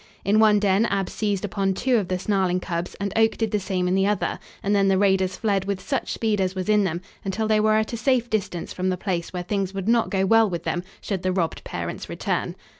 In 0.25 0.39
one 0.39 0.57
den 0.59 0.87
Ab 0.87 1.11
seized 1.11 1.45
upon 1.45 1.75
two 1.75 1.97
of 1.99 2.07
the 2.07 2.17
snarling 2.17 2.59
cubs 2.59 2.95
and 2.99 3.13
Oak 3.15 3.37
did 3.37 3.51
the 3.51 3.59
same 3.59 3.87
in 3.87 3.93
the 3.93 4.07
other, 4.07 4.39
and 4.63 4.75
then 4.75 4.87
the 4.87 4.97
raiders 4.97 5.35
fled 5.37 5.65
with 5.65 5.79
such 5.79 6.11
speed 6.13 6.41
as 6.41 6.55
was 6.55 6.69
in 6.69 6.83
them, 6.85 7.01
until 7.23 7.47
they 7.47 7.59
were 7.59 7.75
at 7.75 7.93
a 7.93 7.97
safe 7.97 8.27
distance 8.27 8.73
from 8.73 8.89
the 8.89 8.97
place 8.97 9.31
where 9.31 9.43
things 9.43 9.75
would 9.75 9.87
not 9.87 10.09
go 10.09 10.25
well 10.25 10.49
with 10.49 10.63
them 10.63 10.81
should 11.01 11.21
the 11.21 11.31
robbed 11.31 11.63
parents 11.63 12.09
return. 12.09 12.55